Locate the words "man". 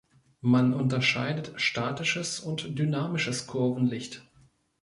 0.41-0.73